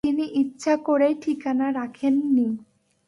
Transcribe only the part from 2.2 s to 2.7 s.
নি।